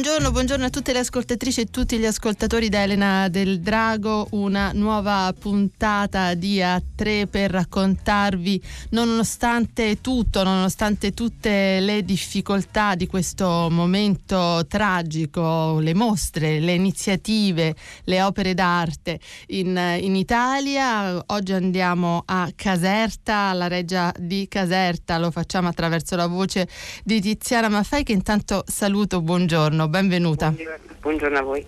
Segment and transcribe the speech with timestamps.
[0.00, 4.70] Buongiorno, buongiorno, a tutte le ascoltatrici e tutti gli ascoltatori da Elena del Drago, una
[4.72, 14.64] nuova puntata di A3 per raccontarvi, nonostante tutto, nonostante tutte le difficoltà di questo momento
[14.66, 23.34] tragico, le mostre, le iniziative, le opere d'arte in, in Italia, oggi andiamo a Caserta,
[23.50, 26.66] alla reggia di Caserta, lo facciamo attraverso la voce
[27.04, 30.54] di Tiziana Maffei che intanto saluto, buongiorno benvenuta.
[31.00, 31.66] Buongiorno a voi.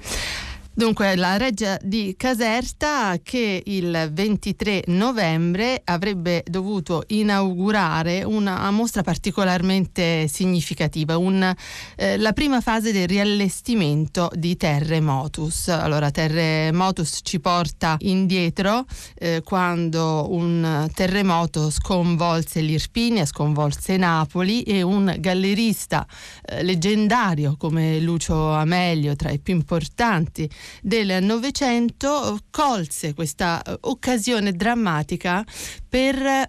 [0.74, 10.26] Dunque, la reggia di Caserta che il 23 novembre avrebbe dovuto inaugurare una mostra particolarmente
[10.28, 11.54] significativa, un,
[11.96, 15.68] eh, la prima fase del riallestimento di Terremotus.
[15.68, 18.86] Allora, Terremotus ci porta indietro
[19.16, 26.06] eh, quando un terremoto sconvolse l'Irpinia, sconvolse Napoli e un gallerista
[26.46, 30.48] eh, leggendario come Lucio Amelio, tra i più importanti
[30.80, 35.44] del Novecento colse questa eh, occasione drammatica
[35.88, 36.48] per eh,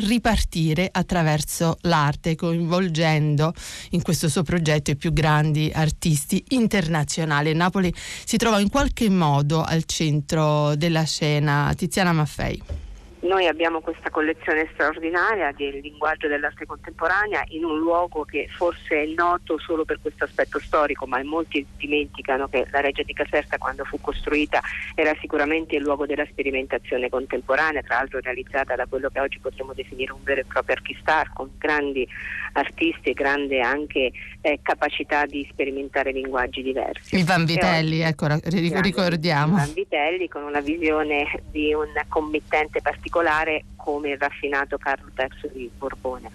[0.00, 3.52] ripartire attraverso l'arte, coinvolgendo
[3.90, 7.52] in questo suo progetto i più grandi artisti internazionali.
[7.54, 7.92] Napoli
[8.24, 11.72] si trova in qualche modo al centro della scena.
[11.76, 12.85] Tiziana Maffei.
[13.20, 19.06] Noi abbiamo questa collezione straordinaria del linguaggio dell'arte contemporanea in un luogo che forse è
[19.06, 23.84] noto solo per questo aspetto storico, ma molti dimenticano che la Reggia di Caserta quando
[23.84, 24.60] fu costruita
[24.94, 29.72] era sicuramente il luogo della sperimentazione contemporanea, tra l'altro realizzata da quello che oggi potremmo
[29.72, 32.06] definire un vero e proprio archistar, con grandi
[32.52, 37.16] artisti e grande anche eh, capacità di sperimentare linguaggi diversi.
[37.16, 39.56] Il Vanvitelli, ecco, ricordiamo.
[39.56, 45.50] Il Vanvitelli con una visione di un committente particolare particolare come il raffinato Carlo III
[45.52, 46.30] di Borbone.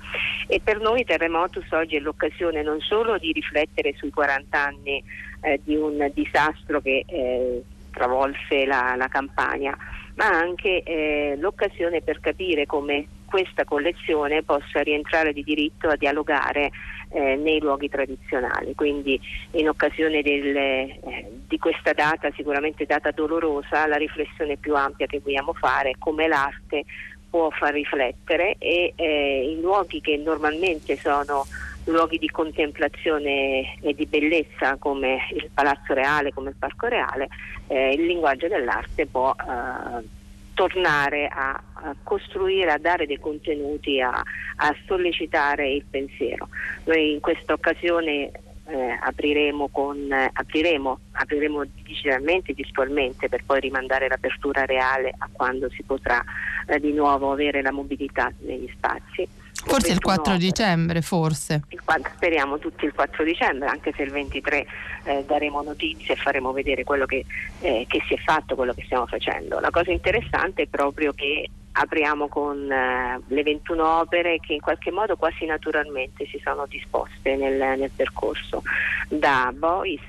[0.48, 5.04] E per noi Terremotus oggi è l'occasione non solo di riflettere sui 40 anni
[5.42, 9.78] eh, di un disastro che eh, travolse la, la, campagna,
[10.16, 16.70] ma anche eh, l'occasione per capire come questa collezione possa rientrare di diritto a dialogare
[17.12, 18.76] eh, nei luoghi tradizionali.
[18.76, 19.20] Quindi
[19.52, 25.22] in occasione del, eh, di questa data, sicuramente data dolorosa, la riflessione più ampia che
[25.24, 26.84] vogliamo fare è come l'arte
[27.30, 31.46] può far riflettere e eh, in luoghi che normalmente sono
[31.86, 37.30] luoghi di contemplazione e di bellezza come il Palazzo Reale, come il Parco Reale,
[37.68, 40.20] eh, il linguaggio dell'arte può eh,
[40.54, 46.50] tornare a, a, costruire, a dare dei contenuti, a, a, sollecitare il pensiero.
[46.86, 48.32] Noi in questa occasione
[48.68, 55.70] eh, apriremo, con, eh, apriremo, apriremo digitalmente, virtualmente, per poi rimandare l'apertura reale a quando
[55.70, 56.24] si potrà
[56.68, 59.28] eh, di nuovo avere la mobilità negli spazi
[59.66, 61.62] Forse il 4 dicembre, forse.
[61.70, 61.82] Il,
[62.16, 64.66] speriamo tutti il 4 dicembre, anche se il 23
[65.04, 67.26] eh, daremo notizie e faremo vedere quello che,
[67.62, 69.60] eh, che, si è fatto, quello che stiamo facendo.
[69.60, 74.92] La cosa interessante è proprio che apriamo con eh, le 21 opere che in qualche
[74.92, 78.62] modo quasi naturalmente si sono disposte nel, nel percorso,
[79.08, 80.02] da Bois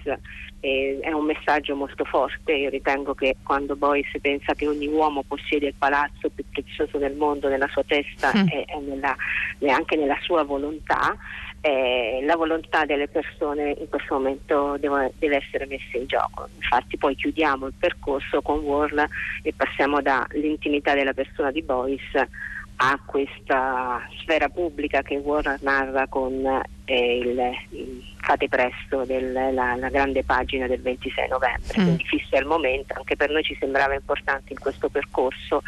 [0.62, 2.52] eh, è un messaggio molto forte.
[2.52, 7.14] Io ritengo che quando Boyce pensa che ogni uomo possiede il palazzo più prezioso del
[7.14, 8.46] mondo nella sua testa mm.
[8.48, 9.14] e, e, nella,
[9.58, 11.16] e, anche nella sua volontà,
[11.60, 16.48] eh, la volontà delle persone in questo momento deve, deve, essere messa in gioco.
[16.54, 19.04] Infatti poi chiudiamo il percorso con Warl
[19.42, 22.28] e passiamo dall'intimità della persona di Boyce
[22.76, 30.22] a questa sfera pubblica che Warner narra con il, il, Fate presto, della la grande
[30.22, 31.82] pagina del 26 novembre, mm.
[31.82, 35.62] quindi fissa il momento, anche per noi ci sembrava importante in questo percorso,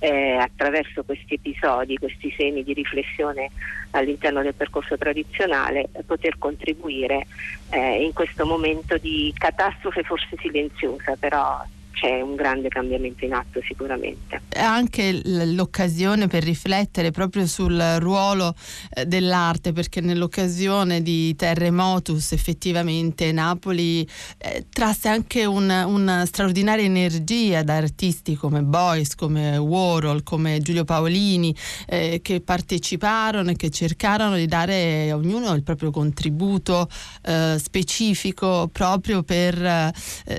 [0.00, 3.50] eh, attraverso questi episodi, questi semi di riflessione
[3.92, 7.26] all'interno del percorso tradizionale, poter contribuire
[7.70, 13.60] eh, in questo momento di catastrofe forse silenziosa, però c'è un grande cambiamento in atto
[13.62, 14.42] sicuramente.
[14.56, 18.54] Anche l'occasione per riflettere proprio sul ruolo
[18.90, 24.06] eh, dell'arte, perché nell'occasione di Terremotus effettivamente Napoli
[24.38, 30.84] eh, trasse anche una, una, straordinaria energia da artisti come Boyce, come Warhol, come Giulio
[30.84, 31.54] Paolini,
[31.86, 36.88] eh, che parteciparono e che cercarono di dare ognuno il proprio contributo
[37.22, 39.92] eh, specifico proprio per eh,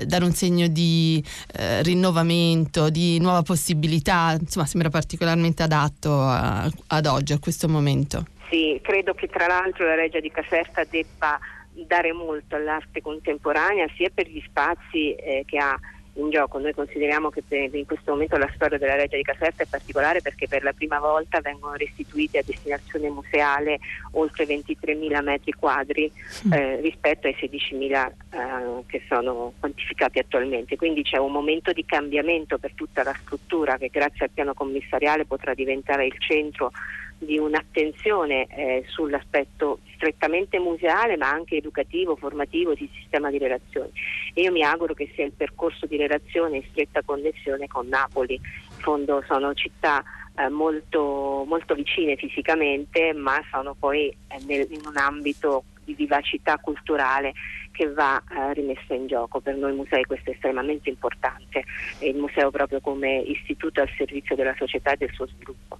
[0.04, 7.06] dare un segno di eh, rinnovamento, di nuova possibilità, insomma sembra particolarmente adatto a, ad
[7.06, 8.24] oggi, a questo momento.
[8.50, 11.38] Sì, credo che tra l'altro la Reggia di Caserta debba
[11.72, 15.78] dare molto all'arte contemporanea sia per gli spazi eh, che ha
[16.16, 16.58] in gioco.
[16.58, 20.48] Noi consideriamo che in questo momento la storia della Reggia di Caserta è particolare perché
[20.48, 23.78] per la prima volta vengono restituiti a destinazione museale
[24.12, 26.10] oltre 23.000 metri quadri
[26.46, 26.52] mm.
[26.52, 30.76] eh, rispetto ai 16.000 eh, che sono quantificati attualmente.
[30.76, 35.24] Quindi c'è un momento di cambiamento per tutta la struttura che grazie al piano commissariale
[35.24, 36.72] potrà diventare il centro
[37.18, 43.90] di un'attenzione eh, sull'aspetto strettamente museale ma anche educativo, formativo, di sistema di relazioni.
[44.34, 48.34] E io mi auguro che sia il percorso di relazione in stretta connessione con Napoli.
[48.34, 50.04] In fondo sono città
[50.36, 56.58] eh, molto, molto, vicine fisicamente ma sono poi eh, nel, in un ambito di vivacità
[56.58, 57.32] culturale
[57.70, 59.40] che va eh, rimessa in gioco.
[59.40, 61.64] Per noi musei questo è estremamente importante,
[62.00, 65.78] il museo proprio come istituto al servizio della società e del suo sviluppo.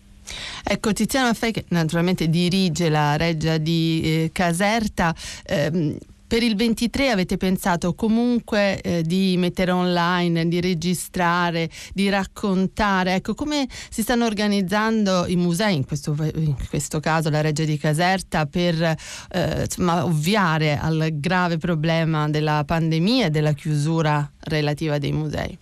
[0.68, 5.14] Ecco, Tiziana Maffei che naturalmente dirige la reggia di eh, Caserta.
[5.44, 5.96] Ehm,
[6.26, 13.14] per il 23 avete pensato comunque eh, di mettere online, di registrare, di raccontare.
[13.14, 17.78] Ecco, come si stanno organizzando i musei, in questo, in questo caso la Reggia di
[17.78, 25.12] Caserta, per eh, insomma, ovviare al grave problema della pandemia e della chiusura relativa dei
[25.12, 25.56] musei?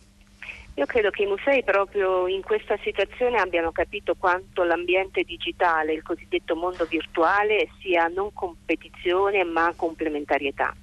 [0.77, 6.03] Io credo che i musei proprio in questa situazione abbiano capito quanto l'ambiente digitale, il
[6.03, 10.75] cosiddetto mondo virtuale, sia non competizione ma complementarietà.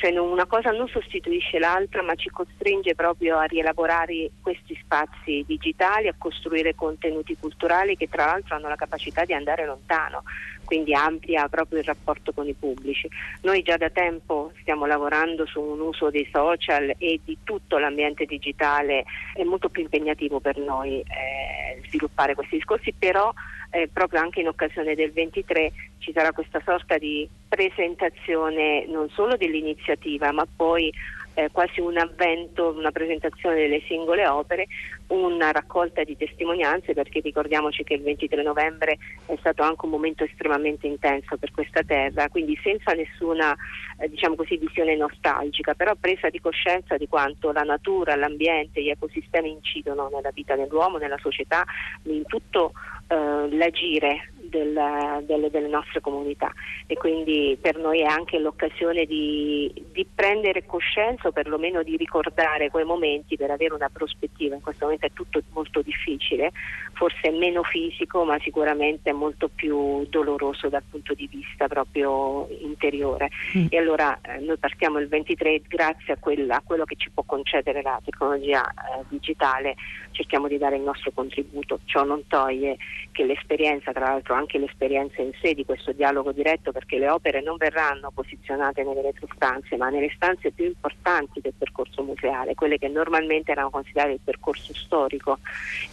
[0.00, 6.08] Cioè una cosa non sostituisce l'altra ma ci costringe proprio a rielaborare questi spazi digitali,
[6.08, 10.22] a costruire contenuti culturali che tra l'altro hanno la capacità di andare lontano
[10.70, 13.08] quindi amplia proprio il rapporto con i pubblici.
[13.40, 18.24] Noi già da tempo stiamo lavorando su un uso dei social e di tutto l'ambiente
[18.24, 19.04] digitale,
[19.34, 23.32] è molto più impegnativo per noi eh, sviluppare questi discorsi, però
[23.70, 29.36] eh, proprio anche in occasione del 23 ci sarà questa sorta di presentazione non solo
[29.36, 30.92] dell'iniziativa ma poi
[31.34, 34.66] eh, quasi un avvento, una presentazione delle singole opere,
[35.08, 40.24] una raccolta di testimonianze perché ricordiamoci che il 23 novembre è stato anche un momento
[40.24, 43.56] estremamente intenso per questa terra, quindi senza nessuna
[43.98, 48.90] eh, diciamo così, visione nostalgica, però presa di coscienza di quanto la natura, l'ambiente, gli
[48.90, 51.64] ecosistemi incidono nella vita dell'uomo, nella società,
[52.04, 52.72] in tutto
[53.10, 56.52] l'agire del, delle, delle, nostre comunità
[56.86, 62.68] e quindi per noi è anche l'occasione di, di, prendere coscienza o perlomeno di ricordare
[62.68, 64.54] quei momenti per avere una prospettiva.
[64.54, 66.50] In questo momento è tutto molto difficile,
[66.92, 72.48] forse è meno fisico ma sicuramente è molto più doloroso dal punto di vista proprio
[72.60, 73.30] interiore.
[73.56, 73.66] Mm.
[73.70, 77.22] E allora eh, noi partiamo il 23 grazie a, quella, a, quello che ci può
[77.22, 79.76] concedere la tecnologia eh, digitale,
[80.10, 81.80] cerchiamo di dare il nostro contributo.
[81.84, 82.76] Ciò non toglie
[83.12, 87.42] che l'esperienza, tra l'altro anche l'esperienza in sé di questo dialogo diretto perché le opere
[87.42, 92.88] non verranno posizionate nelle retrostanze ma nelle stanze più importanti del percorso museale, quelle che
[92.88, 95.38] normalmente erano considerate il percorso storico,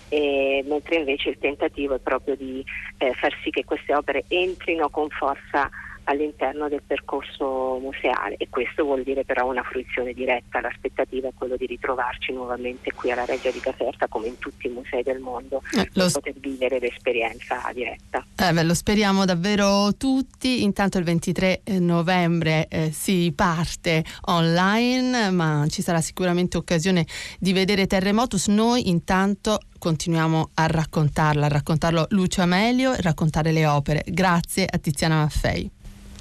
[0.10, 2.64] eh, mentre invece il tentativo è proprio di
[2.98, 5.70] eh, far sì che queste opere entrino con forza
[6.08, 11.56] all'interno del percorso museale e questo vuol dire però una fruizione diretta, l'aspettativa è quello
[11.58, 15.62] di ritrovarci nuovamente qui alla Reggia di Caserta come in tutti i musei del mondo
[15.78, 18.26] eh, per poter vivere l'esperienza diretta.
[18.38, 25.30] Eh beh, lo speriamo davvero tutti, intanto il 23 eh, novembre eh, si parte online
[25.32, 27.06] ma ci sarà sicuramente occasione
[27.40, 33.66] di vedere Terremotus, noi intanto continuiamo a raccontarla, a raccontarlo Lucio Amelio e raccontare le
[33.66, 34.04] opere.
[34.08, 35.77] Grazie a Tiziana Maffei.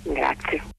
[0.07, 0.76] Grazie.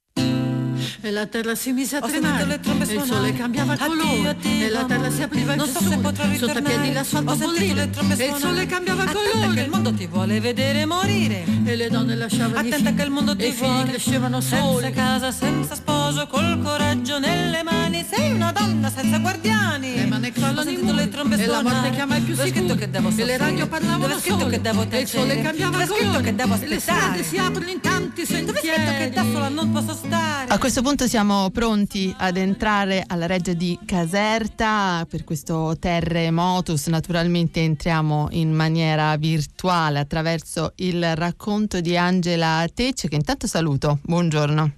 [0.99, 5.11] E la terra si mise a tremare, e il sole cambiava colore, e la terra
[5.11, 9.53] si apriva in so sole, sotto i piedi l'asfalto bollire, e il sole cambiava colore.
[9.53, 13.11] che il mondo ti vuole vedere morire, e le donne lasciavano Attenta i che il
[13.11, 14.85] mondo ti e i figli crescevano soli.
[14.85, 19.95] Senza casa, senza sposo, col coraggio nelle mani, sei una donna senza guardiani.
[19.95, 23.11] Le mani crollano in le trombe e la morte chiama i più sicuri, che devo
[23.15, 26.67] e le radio parlavano sole, che devo e il sole cambiava colore, che devo e
[26.67, 28.45] le strade si aprono in tanti sentieri.
[28.47, 30.49] Dove scritto che da sola non posso stare?
[30.49, 36.87] A questo punto siamo pronti ad entrare alla reggia di Caserta per questo terremotus.
[36.87, 43.99] Naturalmente entriamo in maniera virtuale attraverso il racconto di Angela Tecce che intanto saluto.
[44.01, 44.76] Buongiorno.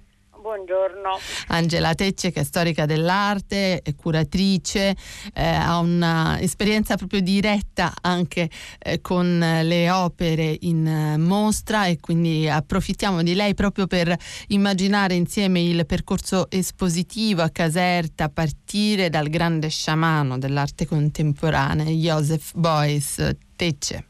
[0.50, 1.20] Buongiorno.
[1.50, 4.96] Angela Tecce che è storica dell'arte, è curatrice,
[5.36, 12.50] eh, ha un'esperienza proprio diretta anche eh, con le opere in eh, mostra e quindi
[12.50, 14.12] approfittiamo di lei proprio per
[14.48, 22.54] immaginare insieme il percorso espositivo a Caserta a partire dal grande sciamano dell'arte contemporanea, Joseph
[22.56, 24.09] Beuys Tecce.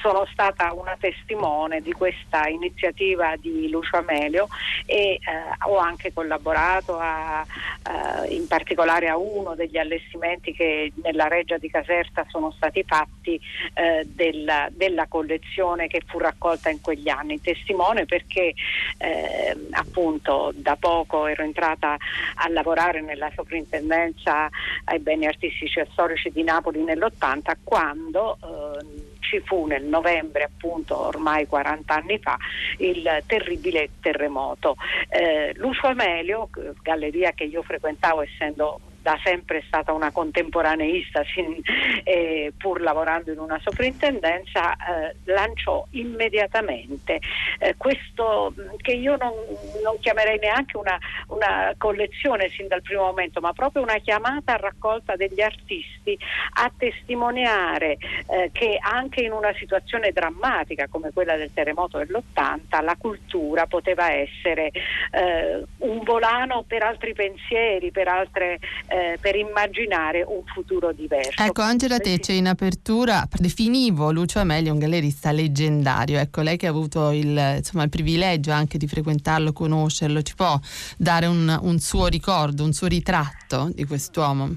[0.00, 4.48] Sono stata una testimone di questa iniziativa di Lucio Amelio
[4.86, 5.20] e eh,
[5.66, 11.70] ho anche collaborato a, eh, in particolare a uno degli allestimenti che nella Reggia di
[11.70, 13.40] Caserta sono stati fatti
[13.74, 17.40] eh, della, della, collezione che fu raccolta in quegli anni.
[17.40, 18.54] Testimone perché
[18.98, 21.96] eh, appunto da poco ero entrata
[22.34, 24.48] a lavorare nella soprintendenza
[24.84, 30.98] ai beni artistici e storici di Napoli nell'80 quando eh, ci fu nel novembre appunto
[30.98, 32.36] ormai 40 anni fa
[32.78, 34.76] il terribile terremoto.
[35.08, 36.48] Eh, Lucio Amelio,
[36.82, 41.60] galleria che io frequentavo essendo da sempre stata una contemporaneista, sin,
[42.04, 47.20] eh, pur lavorando in una soprintendenza, eh, lanciò immediatamente
[47.58, 49.34] eh, questo che io non,
[49.82, 54.56] non chiamerei neanche una, una, collezione sin dal primo momento, ma proprio una chiamata a
[54.56, 56.18] raccolta degli artisti
[56.54, 62.96] a testimoniare eh, che anche in una situazione drammatica come quella del terremoto dell'80 la
[62.98, 64.70] cultura poteva essere
[65.10, 68.60] eh, un volano per altri pensieri, per altre
[68.94, 71.42] eh, per immaginare un futuro diverso.
[71.42, 76.20] Ecco, Angela Tecce in apertura definivo Lucio Amelio un gallerista leggendario.
[76.20, 80.56] Ecco, lei che ha avuto il, insomma, il privilegio anche di frequentarlo, conoscerlo, ci può
[80.96, 84.54] dare un, un suo ricordo, un suo ritratto di quest'uomo?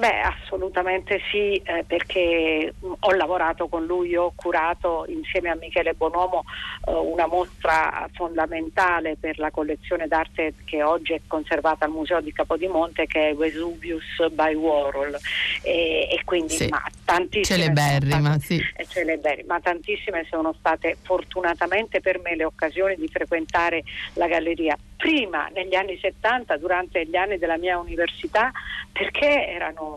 [0.00, 6.44] Beh, assolutamente sì, eh, perché ho lavorato con lui, ho curato insieme a Michele Bonomo
[6.86, 12.32] eh, una mostra fondamentale per la collezione d'arte che oggi è conservata al Museo di
[12.32, 15.18] Capodimonte che è Vesuvius by Warhol
[15.60, 16.68] e, e quindi sì.
[16.68, 18.64] ma, tantissime celeberrima, state, sì.
[18.88, 23.82] celeberrima, ma tantissime sono state fortunatamente per me le occasioni di frequentare
[24.14, 28.52] la galleria prima negli anni 70 durante gli anni della mia università
[28.92, 29.89] perché erano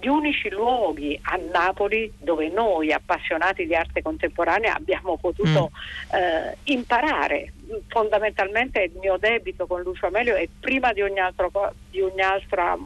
[0.00, 6.16] gli unici luoghi a Napoli dove noi appassionati di arte contemporanea abbiamo potuto mm.
[6.16, 7.52] eh, imparare
[7.88, 11.50] fondamentalmente il mio debito con Lucio Amelio è prima di ogni, altro,
[11.90, 12.76] di ogni altra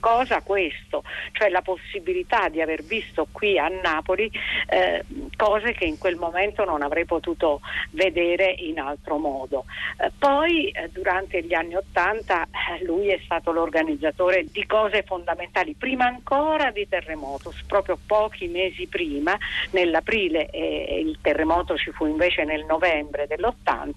[0.00, 4.30] cosa questo, cioè la possibilità di aver visto qui a Napoli
[4.68, 5.04] eh,
[5.36, 7.60] cose che in quel momento non avrei potuto
[7.90, 9.64] vedere in altro modo.
[9.98, 15.74] Eh, poi eh, durante gli anni Ottanta eh, lui è stato l'organizzatore di cose fondamentali,
[15.74, 19.36] prima ancora di Terremotus, proprio pochi mesi prima,
[19.70, 23.92] nell'aprile e il terremoto ci fu invece nel novembre dell'80,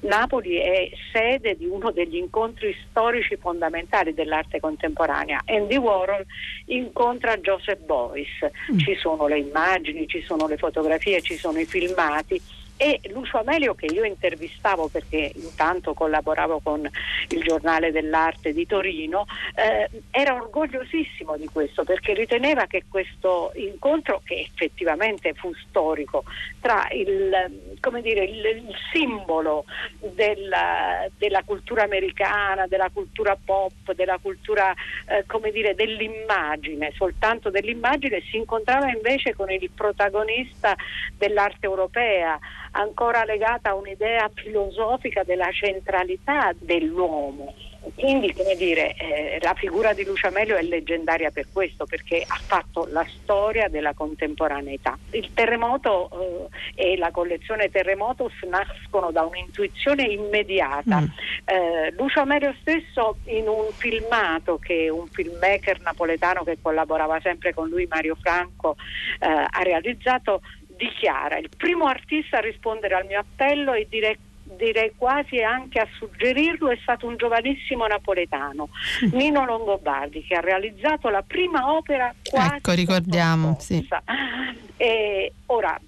[0.00, 5.42] Napoli è sede di uno degli incontri storici fondamentali dell'arte contemporanea Germania.
[5.44, 6.24] Andy Warhol
[6.66, 8.28] incontra Joseph Beuys,
[8.72, 8.78] mm.
[8.78, 12.40] ci sono le immagini, ci sono le fotografie, ci sono i filmati
[12.78, 16.88] e Lucio Amelio che io intervistavo perché intanto collaboravo con
[17.28, 24.22] il giornale dell'arte di Torino eh, era orgogliosissimo di questo perché riteneva che questo incontro
[24.24, 26.22] che effettivamente fu storico
[26.60, 27.30] tra il,
[28.00, 29.64] dire, il, il simbolo
[29.98, 34.72] della, della, cultura americana, della cultura pop, della cultura
[35.06, 40.76] eh, dire, dell'immagine, soltanto dell'immagine, si incontrava invece con il protagonista
[41.16, 42.38] dell'arte europea
[42.72, 47.54] ancora legata a un'idea filosofica della centralità dell'uomo.
[47.94, 52.38] Quindi, come dire, eh, la figura di Lucio Amelio è leggendaria per questo, perché ha
[52.44, 54.98] fatto la storia della contemporaneità.
[55.12, 61.00] Il terremoto eh, e la collezione Terremotus nascono da un'intuizione immediata.
[61.00, 61.06] Mm.
[61.44, 67.68] Eh, Lucio Amelio stesso in un filmato che un filmmaker napoletano che collaborava sempre con
[67.68, 68.76] lui, Mario Franco,
[69.20, 70.42] eh, ha realizzato,
[70.78, 74.18] dichiara il primo artista a rispondere al mio appello e dire
[74.56, 78.70] direi quasi anche a suggerirlo è stato un giovanissimo napoletano,
[79.12, 83.86] Nino Longobardi, che ha realizzato la prima opera quasi Ecco, ricordiamo, sì.
[84.76, 85.78] E ora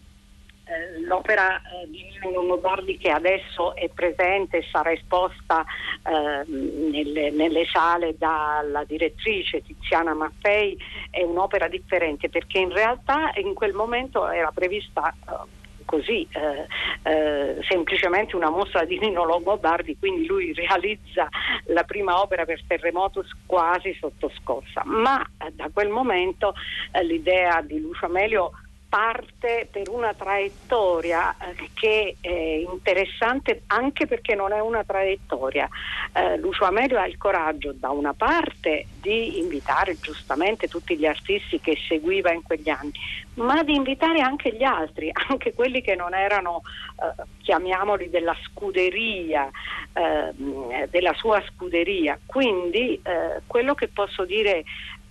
[0.71, 5.65] eh, l'opera eh, di Nino Longobardi che adesso è presente e sarà esposta
[6.07, 10.79] eh, nelle, nelle, sale dalla direttrice Tiziana Maffei
[11.11, 15.59] è un'opera differente perché in realtà in quel momento era prevista eh,
[15.91, 16.69] così eh,
[17.03, 21.29] eh, semplicemente una mostra di Nino Longobardi, quindi lui realizza
[21.65, 26.55] la prima opera per Terremotus quasi sotto scossa, ma eh, da quel momento
[27.03, 28.53] l'idea di Lucio Amelio
[28.91, 35.69] parte per una traiettoria eh, che è interessante anche perché non è una traiettoria.
[36.13, 41.61] Eh, Lucio Amelio ha il coraggio da una parte di invitare giustamente tutti gli artisti
[41.61, 42.93] che seguiva in quegli anni,
[43.35, 46.63] ma di invitare anche gli altri, anche quelli che non erano,
[46.97, 49.49] eh, chiamiamoli della scuderia,
[49.93, 52.19] eh, della sua scuderia.
[52.27, 54.65] Quindi eh, quello che posso dire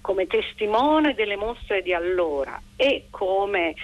[0.10, 3.76] come testimone delle mostre di allora e come eh,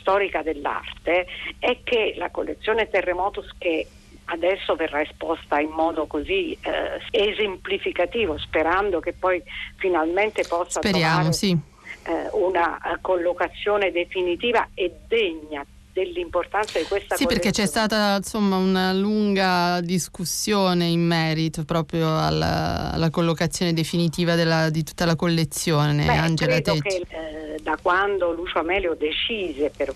[0.00, 1.26] storica dell'arte
[1.58, 3.86] è che la collezione Terremotus che
[4.26, 9.42] adesso verrà esposta in modo così eh, esemplificativo, sperando che poi
[9.76, 11.58] finalmente possa Speriamo, trovare sì.
[12.06, 18.56] eh, una eh, collocazione definitiva e degna dell'importanza di questa Sì, perché c'è stata insomma
[18.56, 26.04] una lunga discussione in merito proprio alla, alla collocazione definitiva della, di tutta la collezione.
[26.06, 27.04] Beh, Angela credo Tecci.
[27.04, 29.94] che eh, da quando Lucio Amelio decise per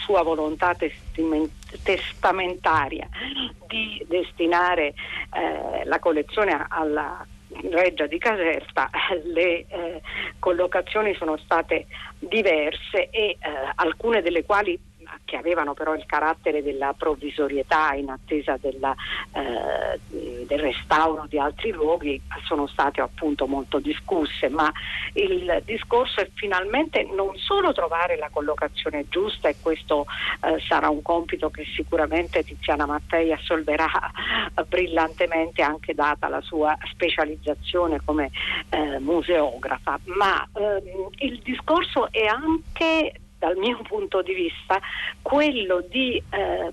[0.00, 0.74] sua volontà
[1.82, 3.08] testamentaria
[3.66, 4.94] di destinare
[5.32, 8.90] eh, la collezione alla Reggia di Caserta
[9.24, 10.00] le eh,
[10.38, 11.86] collocazioni sono state
[12.18, 13.36] diverse e eh,
[13.74, 14.78] alcune delle quali
[15.28, 18.94] che avevano però il carattere della provvisorietà in attesa della,
[19.34, 24.72] eh, del restauro di altri luoghi sono state appunto molto discusse, ma
[25.12, 30.06] il discorso è finalmente non solo trovare la collocazione giusta e questo
[30.40, 33.90] eh, sarà un compito che sicuramente Tiziana Mattei assolverà
[34.66, 38.30] brillantemente anche data la sua specializzazione come
[38.70, 44.80] eh, museografa, ma ehm, il discorso è anche dal mio punto di vista
[45.22, 46.72] quello di eh,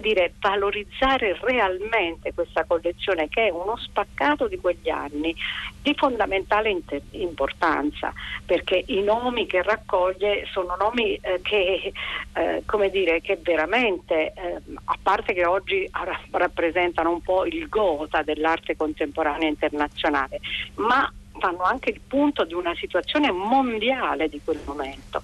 [0.00, 5.34] dire, valorizzare realmente questa collezione che è uno spaccato di quegli anni
[5.82, 8.12] di fondamentale inter- importanza
[8.44, 11.92] perché i nomi che raccoglie sono nomi eh, che,
[12.34, 15.88] eh, dire, che veramente eh, a parte che oggi
[16.30, 20.40] rappresentano un po' il gota dell'arte contemporanea internazionale
[20.76, 25.22] ma fanno anche il punto di una situazione mondiale di quel momento.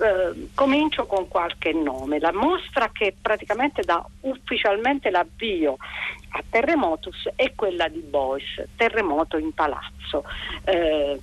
[0.00, 2.18] Eh, comincio con qualche nome.
[2.18, 5.76] La mostra che praticamente dà ufficialmente l'avvio
[6.30, 10.24] a Terremotus è quella di Bois, Terremoto in Palazzo.
[10.64, 11.18] Eh,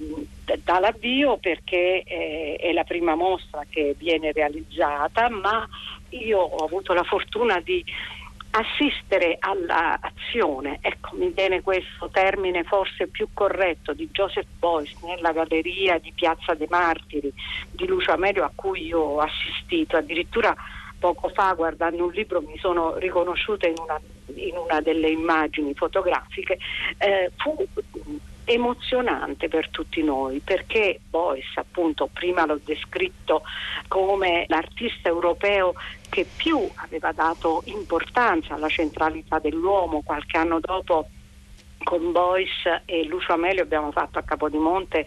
[0.64, 5.68] dà l'avvio perché è, è la prima mostra che viene realizzata, ma
[6.10, 7.84] io ho avuto la fortuna di
[8.58, 15.98] assistere all'azione, ecco mi viene questo termine forse più corretto, di Joseph Boyce nella galleria
[15.98, 17.34] di Piazza dei Martiri
[17.70, 20.56] di Lucio Amelio a cui io ho assistito, addirittura
[20.98, 24.00] poco fa guardando un libro mi sono riconosciuta in una,
[24.36, 26.58] in una delle immagini fotografiche,
[26.98, 27.56] eh, fu
[28.46, 33.42] emozionante per tutti noi perché Boyce appunto prima l'ho descritto
[33.88, 35.74] come l'artista europeo
[36.16, 41.10] che più aveva dato importanza alla centralità dell'uomo qualche anno dopo
[41.84, 45.06] con Boyce e Lucio Amelio abbiamo fatto a Capodimonte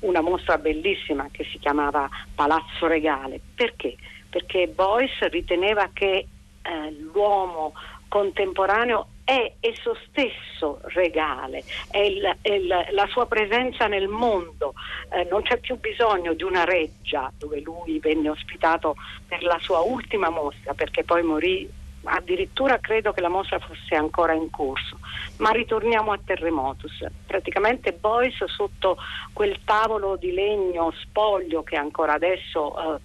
[0.00, 3.94] una mostra bellissima che si chiamava Palazzo Regale perché?
[4.28, 6.26] Perché Boyce riteneva che
[6.62, 7.74] eh, l'uomo
[8.08, 14.72] contemporaneo è esso stesso regale, è, il, è il, la sua presenza nel mondo,
[15.10, 19.80] eh, non c'è più bisogno di una reggia dove lui venne ospitato per la sua
[19.80, 21.70] ultima mostra perché poi morì
[22.04, 24.98] addirittura credo che la mostra fosse ancora in corso.
[25.38, 27.04] Ma ritorniamo a Terremotus.
[27.26, 28.96] Praticamente Boyce sotto
[29.34, 33.00] quel tavolo di legno spoglio che ancora adesso eh,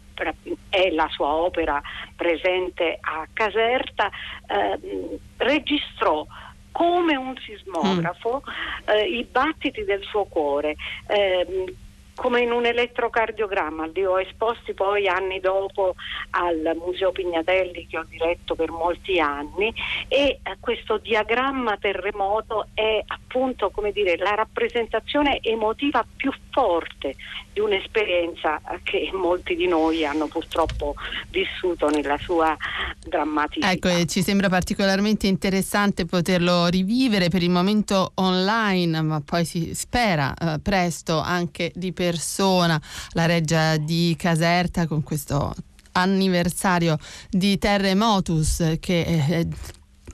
[0.69, 1.82] è la sua opera
[2.15, 4.10] presente a Caserta,
[4.47, 6.26] eh, registrò
[6.71, 8.89] come un sismografo mm.
[8.89, 10.76] eh, i battiti del suo cuore.
[11.08, 11.76] Eh,
[12.15, 15.95] come in un elettrocardiogramma, li ho esposti poi anni dopo
[16.32, 19.73] al Museo Pignatelli che ho diretto per molti anni
[20.08, 27.15] e eh, questo diagramma terremoto è appunto dire la rappresentazione emotiva più forte
[27.54, 30.95] di un'esperienza che molti di noi hanno purtroppo
[31.30, 32.58] vissuto nella sua
[32.99, 33.71] drammaticità.
[33.71, 40.34] Ecco, ci sembra particolarmente interessante poterlo rivivere per il momento online, ma poi si spera
[40.34, 42.82] eh, presto anche di persona.
[43.12, 45.54] La reggia di Caserta con questo
[45.94, 46.98] anniversario
[47.30, 49.48] di Terremotus che eh,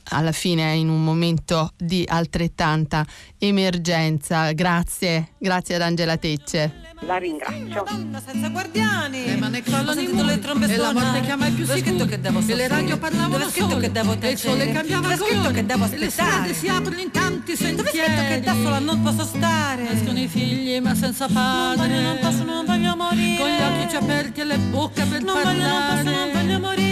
[0.09, 3.05] alla fine è in un momento di altrettanta
[3.37, 4.51] emergenza.
[4.53, 6.87] Grazie, grazie ad Angela Tecce.
[7.01, 7.83] La ringrazio.
[7.87, 9.25] Donna senza guardiani.
[9.25, 12.05] Le mani crollano i le trombe E la morte chiama più sicuri.
[12.07, 14.27] che devo E le radio parlavano Dove scritto che devo tacere.
[14.27, 16.05] E il sole cambiava Dove scritto che devo aspettare.
[16.05, 17.75] Le strade si aprono in tanti sentieri.
[17.75, 19.91] Dove scritto che da sola non posso stare.
[19.91, 21.87] Escono i figli ma senza padre.
[21.87, 23.37] Non voglio, non posso, non voglio morire.
[23.37, 25.57] Con gli occhi aperti e le bocche per non parlare.
[25.57, 26.88] Non voglio, non posso, non voglio morire.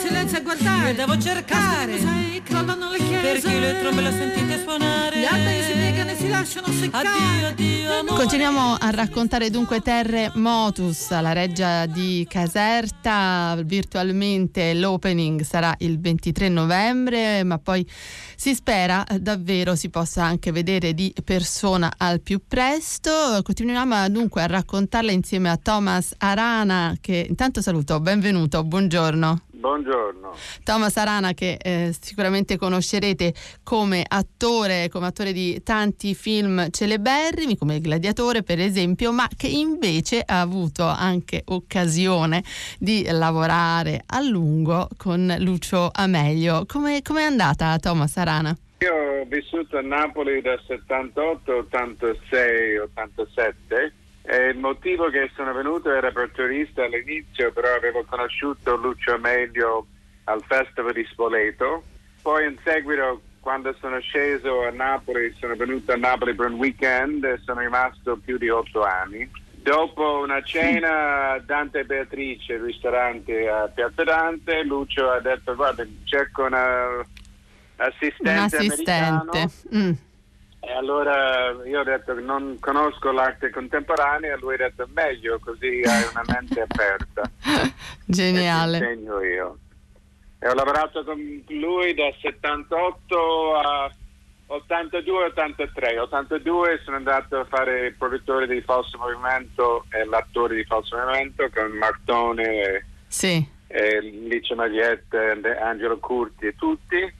[0.00, 0.94] La silenzio a guardare.
[0.94, 2.00] Devo cercare.
[2.00, 3.20] Sai, crollano le chiese.
[3.20, 5.20] Perché le trombe le sentite suonare.
[5.20, 7.08] Gli alberi si piegano e si lasciano seccare.
[7.08, 8.16] Addio, addio, amore.
[8.16, 13.60] Continuiamo a raccontare dunque Terre Motus, la reggia di Caserta.
[13.62, 17.86] Virtualmente l'opening sarà il 23 novembre, ma poi
[18.36, 23.40] si spera davvero si possa anche vedere di persona al più presto.
[23.42, 29.42] Continuiamo dunque a raccontarla insieme a Thomas Arana, che intanto saluto, benvenuto, buongiorno.
[29.60, 30.34] Buongiorno.
[30.64, 37.76] Thomas Arana che eh, sicuramente conoscerete come attore, come attore di tanti film celeberrimi, come
[37.76, 42.42] Il Gladiatore per esempio, ma che invece ha avuto anche occasione
[42.78, 46.64] di lavorare a lungo con Lucio Amelio.
[46.64, 48.56] Come è andata Thomas Arana?
[48.78, 53.92] Io ho vissuto a Napoli dal 78, 86, 87
[54.30, 59.86] e il motivo che sono venuto era per turista all'inizio, però avevo conosciuto Lucio Amelio
[60.24, 61.82] al Festival di Spoleto.
[62.22, 67.24] Poi in seguito, quando sono sceso a Napoli, sono venuto a Napoli per un weekend
[67.24, 69.28] e sono rimasto più di otto anni.
[69.50, 76.44] Dopo una cena Dante e Beatrice, ristorante a Piazza Dante, Lucio ha detto guarda cerco
[76.44, 77.04] una
[77.78, 80.08] assistente, un assistente.
[80.62, 85.82] E allora io ho detto che non conosco l'arte contemporanea, lui ha detto meglio così
[85.84, 87.22] hai una mente aperta.
[88.04, 88.76] Geniale.
[88.76, 89.58] E insegno io.
[90.38, 91.18] E ho lavorato con
[91.48, 93.90] lui da 78 a
[94.48, 95.98] 82-83.
[95.98, 101.48] 82 sono andato a fare il produttore di Falso Movimento e l'attore di Falso Movimento
[101.54, 103.46] con Martone e, sì.
[103.66, 107.18] e Lice Magliette, Angelo Curti e tutti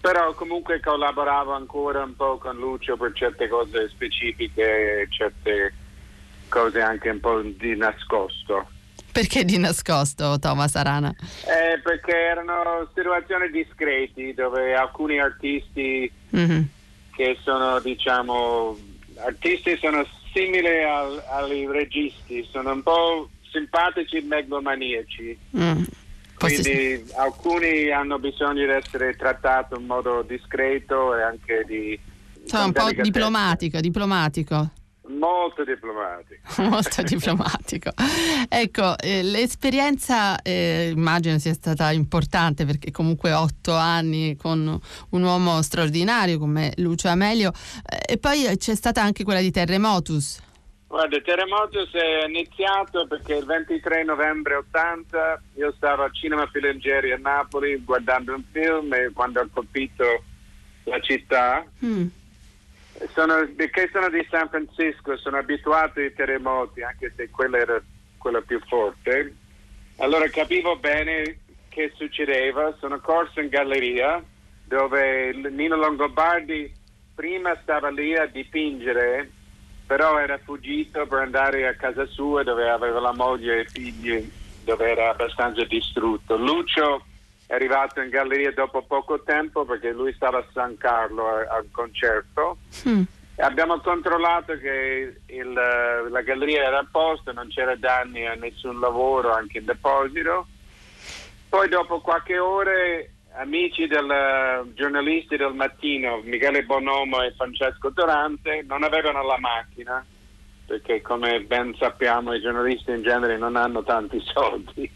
[0.00, 5.74] però comunque collaboravo ancora un po' con Lucio per certe cose specifiche, certe
[6.48, 8.68] cose anche un po' di nascosto.
[9.12, 11.12] Perché di nascosto, Thomas Arana?
[11.44, 16.62] Eh, perché erano situazioni discreti dove alcuni artisti mm-hmm.
[17.14, 18.78] che sono, diciamo,
[19.16, 25.38] artisti sono simili al, ai registi, sono un po' simpatici e megalomaniaci.
[25.56, 25.82] Mm.
[26.40, 31.98] Quindi alcuni hanno bisogno di essere trattati in modo discreto e anche di...
[32.46, 34.70] Cioè un po' diplomatico, diplomatico.
[35.18, 36.40] Molto diplomatico.
[36.62, 37.90] Molto diplomatico.
[38.48, 45.62] Ecco, eh, l'esperienza eh, immagino sia stata importante perché comunque otto anni con un uomo
[45.62, 47.50] straordinario come Lucio Amelio
[47.84, 50.40] eh, e poi c'è stata anche quella di Terremotus.
[50.90, 56.48] Guarda, il terremoto si è iniziato perché il 23 novembre 80 io stavo al Cinema
[56.48, 60.24] Filengeri a Napoli guardando un film e quando ho colpito
[60.82, 62.06] la città, mm.
[63.12, 67.80] sono, perché sono di San Francisco, sono abituato ai terremoti, anche se quello era
[68.18, 69.32] quello più forte,
[69.98, 74.20] allora capivo bene che succedeva, sono corso in galleria
[74.64, 76.74] dove Nino Longobardi
[77.14, 79.30] prima stava lì a dipingere
[79.90, 84.30] però era fuggito per andare a casa sua dove aveva la moglie e i figli,
[84.62, 86.36] dove era abbastanza distrutto.
[86.36, 87.04] Lucio
[87.44, 92.58] è arrivato in galleria dopo poco tempo perché lui stava a San Carlo al concerto.
[92.88, 93.02] Mm.
[93.38, 99.32] Abbiamo controllato che il, la galleria era a posto, non c'era danni a nessun lavoro,
[99.32, 100.46] anche in deposito.
[101.48, 108.64] Poi dopo qualche ore amici del, eh, giornalisti del mattino, Michele Bonomo e Francesco Dorante,
[108.66, 110.04] non avevano la macchina,
[110.66, 114.90] perché come ben sappiamo i giornalisti in genere non hanno tanti soldi.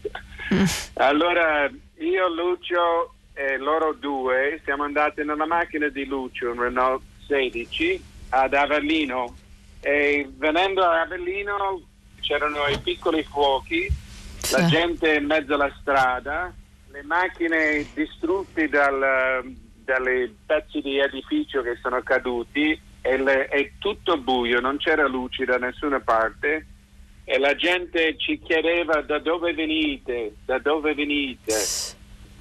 [0.95, 8.03] allora io, Lucio e loro due siamo andati nella macchina di Lucio, un Renault 16,
[8.29, 9.35] ad Avellino
[9.81, 11.81] e venendo a Avellino
[12.19, 13.87] c'erano i piccoli fuochi,
[14.51, 16.53] la gente in mezzo alla strada
[16.95, 19.43] le macchine distrutte dal,
[19.83, 25.43] dalle pezzi di edificio che sono caduti e le, è tutto buio, non c'era luce
[25.43, 26.65] da nessuna parte
[27.25, 31.53] e la gente ci chiedeva da dove venite, da dove venite.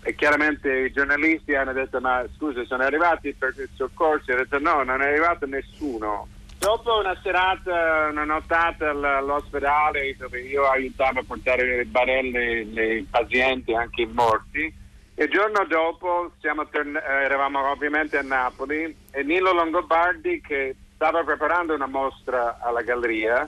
[0.07, 4.61] E chiaramente i giornalisti hanno detto ma scusa sono arrivati per il soccorso, ho detto
[4.61, 6.29] no, non è arrivato nessuno.
[6.65, 13.75] Dopo una serata, una nottata all'ospedale dove io aiutavo a portare le barelle nei pazienti,
[13.75, 14.73] anche i morti,
[15.17, 16.33] il giorno dopo
[16.71, 22.81] torn- eh, eravamo ovviamente a Napoli e Nilo Longobardi che stava preparando una mostra alla
[22.81, 23.47] galleria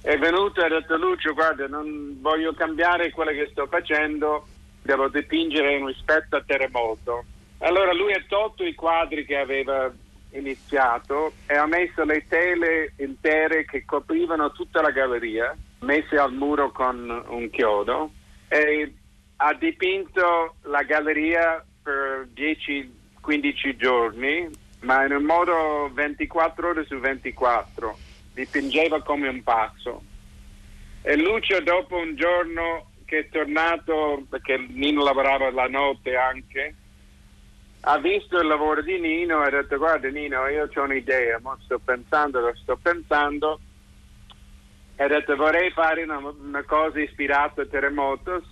[0.00, 4.46] è venuto e ha detto Lucio guarda non voglio cambiare quello che sto facendo,
[4.80, 7.22] devo dipingere in rispetto a terremoto.
[7.58, 9.92] Allora lui ha tolto i quadri che aveva
[10.32, 16.70] iniziato e ha messo le tele intere che coprivano tutta la galleria, messe al muro
[16.70, 18.12] con un chiodo
[18.48, 18.94] e
[19.36, 24.48] ha dipinto la galleria per 10-15 giorni
[24.80, 27.98] ma in un modo 24 ore su 24,
[28.32, 30.02] dipingeva come un pazzo.
[31.02, 36.74] E Lucio dopo un giorno che è tornato, perché Nino lavorava la notte anche,
[37.82, 41.78] ha visto il lavoro di Nino e ha detto guarda Nino io ho un'idea, sto
[41.78, 43.60] pensando, lo sto pensando
[44.96, 48.44] e ha detto vorrei fare una, una cosa ispirata a Terremotos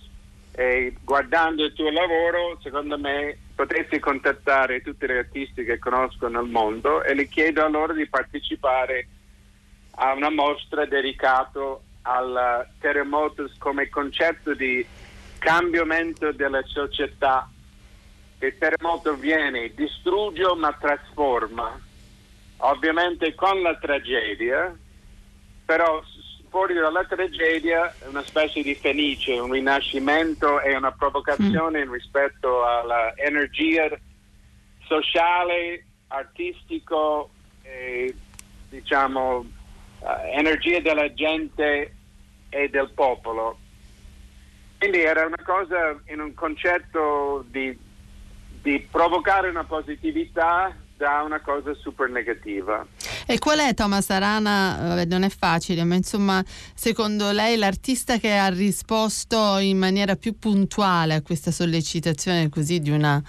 [0.51, 6.45] e guardando il tuo lavoro secondo me potresti contattare tutti gli artisti che conosco nel
[6.45, 9.07] mondo e le chiedo a loro di partecipare
[10.01, 14.85] a una mostra dedicata al terremoto come concetto di
[15.37, 17.49] cambiamento della società.
[18.41, 21.79] Il terremoto viene, distrugge ma trasforma.
[22.57, 24.75] Ovviamente con la tragedia,
[25.65, 26.01] però
[26.49, 31.91] fuori dalla tragedia è una specie di fenice, un rinascimento e una provocazione mm.
[31.91, 33.89] rispetto all'energia
[34.85, 37.29] sociale, artistico
[37.61, 38.13] e
[38.69, 41.93] diciamo uh, energia della gente
[42.49, 43.59] e del popolo.
[44.79, 47.77] Quindi era una cosa in un concetto di,
[48.69, 52.85] di provocare una positività da una cosa super negativa.
[53.25, 55.03] E qual è Thomas Arana?
[55.05, 56.43] non è facile, ma insomma,
[56.75, 62.91] secondo lei l'artista che ha risposto in maniera più puntuale a questa sollecitazione così di
[62.91, 63.19] una,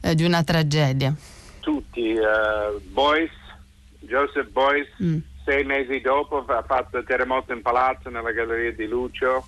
[0.00, 1.14] eh, di una tragedia?
[1.60, 3.34] Tutti, uh, Boyce,
[3.98, 5.18] Joseph Boyce, mm.
[5.44, 9.46] sei mesi dopo ha fatto terremoto in palazzo nella galleria di Lucio,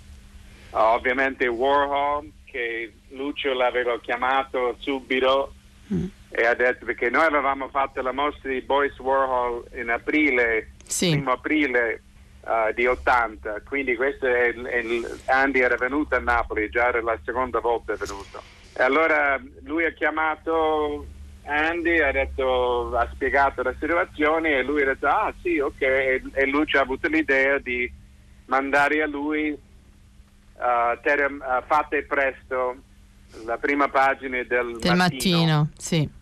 [0.71, 5.55] uh, ovviamente Warhol che Lucio l'aveva chiamato subito
[5.93, 10.73] mm e ha detto perché noi avevamo fatto la mostra di Boyce Warhol in aprile,
[10.85, 11.11] sì.
[11.11, 12.03] primo aprile
[12.43, 14.85] uh, di 80, quindi questo è, è,
[15.27, 18.43] Andy era venuto a Napoli, già era la seconda volta venuto.
[18.77, 21.07] E allora lui ha chiamato
[21.45, 26.23] Andy, ha, detto, ha spiegato la situazione e lui ha detto ah sì ok e,
[26.35, 27.91] e lui ci ha avuto l'idea di
[28.45, 32.77] mandare a lui uh, terem, uh, Fate presto
[33.45, 34.97] la prima pagina del, del mattino.
[34.97, 36.17] mattino sì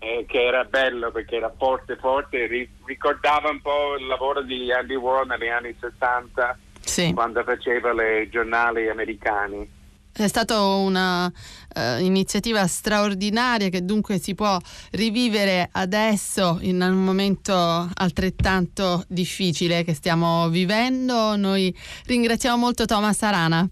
[0.00, 4.72] eh, che era bello perché era forte forte, ri- ricordava un po' il lavoro di
[4.72, 7.12] Andy Warhol negli anni 60 sì.
[7.12, 9.78] quando faceva i giornali americani.
[10.12, 14.58] È stata un'iniziativa uh, straordinaria che dunque si può
[14.92, 17.54] rivivere adesso in un momento
[17.94, 21.36] altrettanto difficile che stiamo vivendo.
[21.36, 21.72] Noi
[22.06, 23.68] ringraziamo molto Thomas Arana.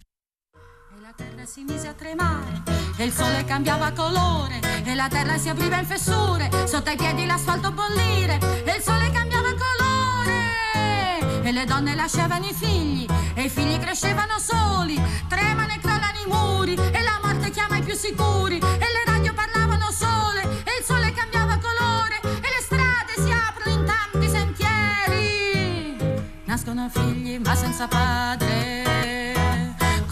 [1.19, 2.63] Terra si mise a tremare
[2.97, 7.27] e il sole cambiava colore e la terra si apriva in fessure, sotto ai piedi
[7.27, 13.05] l'asfalto bollire e il sole cambiava colore e le donne lasciavano i figli
[13.35, 14.95] e i figli crescevano soli,
[15.27, 19.35] tremano e crollano i muri e la morte chiama i più sicuri e le radio
[19.35, 25.97] parlavano sole e il sole cambiava colore e le strade si aprono in tanti sentieri.
[26.45, 28.88] Nascono figli ma senza padre,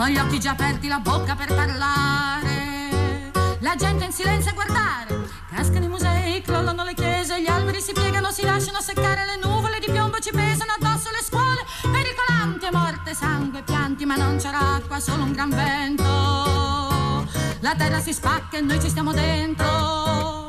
[0.07, 5.29] con gli occhi già aperti, la bocca per parlare la gente in silenzio a guardare.
[5.51, 9.81] Cascano i musei, crollano le chiese, gli alberi si piegano, si lasciano seccare, le nuvole
[9.81, 11.65] di piombo ci pesano addosso le scuole.
[11.91, 16.05] Pericolante, morte, sangue, pianti, ma non c'era acqua, solo un gran vento.
[17.61, 20.46] La terra si spacca e noi ci stiamo dentro.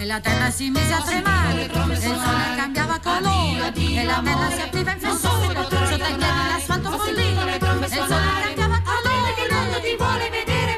[0.00, 4.50] E la terra si mise a tremare, e il sole cambiava colore, e la terra
[4.50, 9.44] si apriva in fessure, sotto i piedi l'asfalto bolliva, e il sole cambiava colore, che
[9.48, 10.68] il mondo ti vuole vedere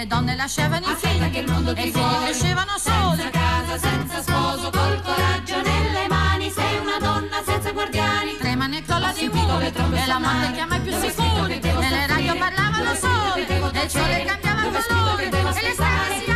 [0.00, 3.20] le donne lasciavano i figli che il mondo ti e i figli crescevano soli.
[3.20, 8.38] Senza casa, senza sposo, col coraggio nelle mani, sei una donna senza guardiani.
[8.38, 12.34] Tremano e crolla di muri, e la morte chiama i più sicuri, e le radio
[12.34, 16.29] parlavano sole, e il sole cambiava colore, e le strade si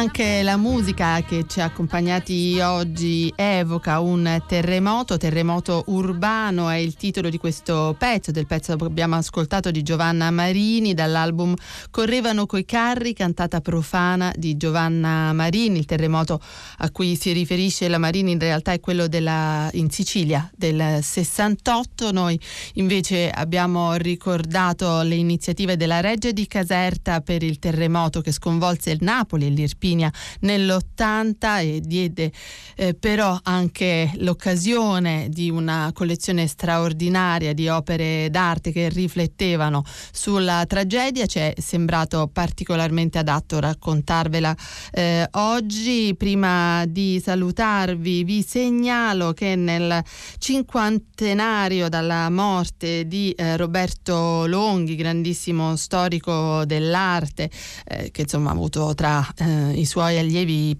[0.00, 6.94] anche la musica che ci ha accompagnati oggi evoca un terremoto, terremoto urbano è il
[6.94, 11.54] titolo di questo pezzo, del pezzo che abbiamo ascoltato di Giovanna Marini dall'album
[11.90, 15.80] Correvano coi carri, cantata profana di Giovanna Marini.
[15.80, 16.40] Il terremoto
[16.78, 22.10] a cui si riferisce la Marini in realtà è quello della, in Sicilia del 68.
[22.10, 22.40] Noi
[22.74, 28.98] invece abbiamo ricordato le iniziative della Reggia di Caserta per il terremoto che sconvolse il
[29.02, 32.32] Napoli e l'Irpino Irpinia nell'80 e diede
[32.76, 41.26] eh, però anche l'occasione di una collezione straordinaria di opere d'arte che riflettevano sulla tragedia.
[41.26, 44.56] Ci è sembrato particolarmente adatto raccontarvela
[44.92, 46.14] eh, oggi.
[46.16, 50.02] Prima di salutarvi vi segnalo che nel
[50.38, 57.50] cinquantenario dalla morte di eh, Roberto Longhi, grandissimo storico dell'arte,
[57.86, 60.78] eh, che insomma ha avuto tra eh, i suoi allievi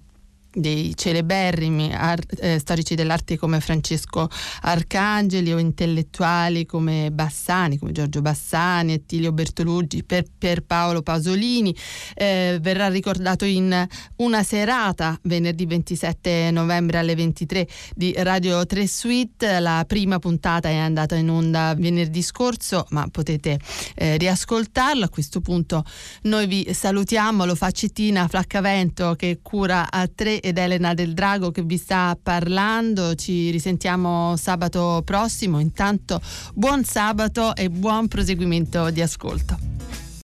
[0.52, 4.28] dei celeberrimi ar- eh, storici dell'arte come Francesco
[4.62, 10.24] Arcangeli o intellettuali come Bassani, come Giorgio Bassani, Attilio Bertolucci, per,
[10.66, 11.74] Paolo Pasolini.
[12.14, 13.86] Eh, verrà ricordato in
[14.16, 19.60] una serata venerdì 27 novembre alle 23 di Radio 3 Suite.
[19.60, 23.58] La prima puntata è andata in onda venerdì scorso, ma potete
[23.94, 25.06] eh, riascoltarla.
[25.06, 25.84] A questo punto
[26.22, 31.50] noi vi salutiamo, lo fa Cettina Flaccavento che cura a tre ed Elena del Drago
[31.50, 33.14] che vi sta parlando.
[33.14, 35.60] Ci risentiamo sabato prossimo.
[35.60, 36.20] Intanto
[36.54, 39.58] buon sabato e buon proseguimento di ascolto.